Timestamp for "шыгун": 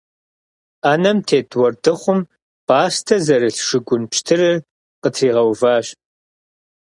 3.67-4.03